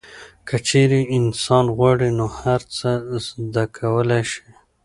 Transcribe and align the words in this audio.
که 0.47 0.55
چیرې 0.67 1.01
انسان 1.17 1.65
غواړي 1.77 2.09
نو 2.19 2.25
هر 2.41 2.61
څه 2.77 2.89
زده 3.25 3.63
کولی 3.77 4.21
شي. 4.31 4.43